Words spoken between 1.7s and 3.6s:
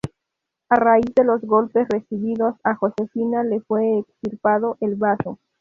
recibidos, a Josefina